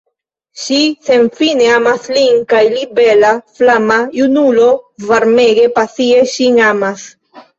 [0.59, 0.77] Ŝi
[1.07, 4.65] senfine amas lin kaj li, bela, flama junulo,
[5.11, 7.05] varmege, pasie ŝin amas.